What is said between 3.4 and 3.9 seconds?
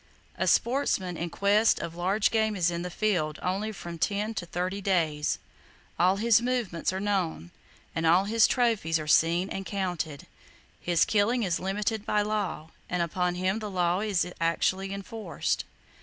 only